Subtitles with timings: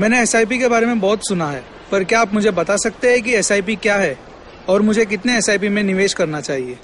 [0.00, 3.22] मैंने एसआईपी के बारे में बहुत सुना है, पर क्या आप मुझे बता सकते हैं
[3.22, 4.18] कि एसआईपी क्या है
[4.68, 6.76] और मुझे कितने एसआईपी में निवेश करना चाहिए?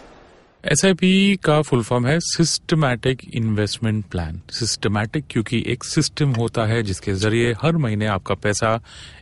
[0.65, 7.13] एसआईपी का फुल फॉर्म है सिस्टमैटिक इन्वेस्टमेंट प्लान सिस्टमैटिक क्योंकि एक सिस्टम होता है जिसके
[7.15, 8.79] ज़रिए हर महीने आपका पैसा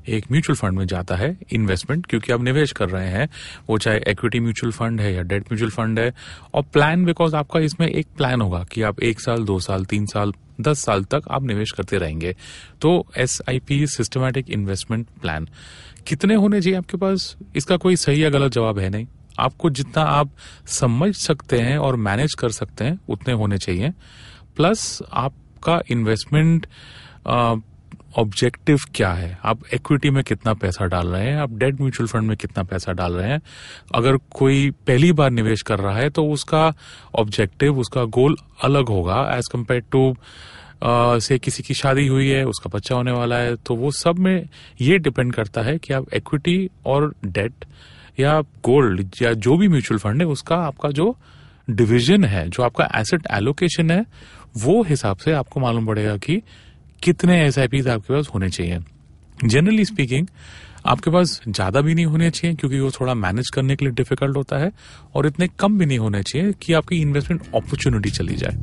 [0.08, 3.28] एक म्यूचुअल फंड में जाता है इन्वेस्टमेंट क्योंकि आप निवेश कर रहे हैं।
[3.68, 6.12] वो चाहे इक्विटी म्यूचुअल फंड है या डेट म्यूचुअल फंड है,
[6.54, 10.06] और प्लान बिकॉज़ आपका इसमें एक प्लान होगा कि आप एक साल, दो साल, तीन
[10.06, 12.36] साल दस साल तक आप निवेश करते रहेंगे।
[12.80, 15.48] तो S I P systematic investment plan
[16.06, 17.36] कितने होने चाहिए आपके पास?
[17.56, 19.06] इसका कोई सही या गलत जवाब है नहीं।
[19.38, 20.30] आपको जितना आप
[20.66, 23.92] समझ सकते हैं और मैनेज कर सकते हैं, उतने होने चाहिए।
[24.56, 26.66] प्लस आपका इन्वेस्टमेंट
[28.18, 29.38] ऑब्जेक्टिव क्या है?
[29.44, 31.36] आप इक्विटी में कितना पैसा डाल रहे हैं?
[31.36, 33.40] आप डेट म्यूचुअल फंड में कितना पैसा डाल रहे हैं?
[33.94, 36.72] अगर कोई पहली बार निवेश कर रहा है तो उसका
[37.14, 40.14] ऑब्जेक्टिव उसका गोल अलग होगा एज कंपेयर टू
[41.20, 44.48] से किसी की शादी हुई है, उसका बच्चा होने वाला है तो वो सब में
[44.80, 47.64] ये डिपेंड करता है कि आप इक्विटी और डेट
[48.20, 51.16] या गोल्ड या जो भी म्यूचुअल फंड है, उसका आपका जो
[51.70, 54.04] डिवीज़न है, जो आपका एसेट एलोकेशन है,
[54.56, 56.40] वो हिसाब से आपको मालूम पड़ेगा कि
[57.02, 58.78] कितने एस आपके पास होने चाहिए?
[59.44, 60.26] जनरली स्पीकिंग
[60.86, 64.36] आपके पास ज़्यादा भी नहीं होने चाहिए क्योंकि वो थोड़ा मैनेज करने के लिए डिफ़िकल्ट
[64.36, 64.70] होता है
[65.14, 68.56] और इतने कम भी नहीं होने चाहिए कि आपकी इन्वेस्टमेंट अपॉर्चुनिटी चली जाए।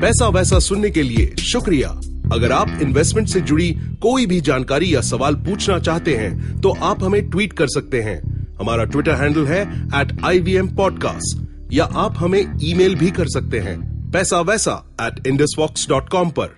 [0.00, 1.88] पैसा वैसा सुनने के लिए शुक्रिया।
[2.32, 3.70] अगर आप इन्वेस्टमेंट से जुड़ी
[4.02, 8.20] कोई भी जानकारी या सवाल पूछना चाहते हैं तो आप हमें ट्वीट कर सकते हैं।
[8.60, 9.62] हमारा ट्विटर हैंडल है
[10.00, 13.78] at I V M podcast या आप हमें ईमेल भी कर सकते हैं।
[14.12, 16.57] पैसा वैसा एट इंडस डॉट कॉम पर।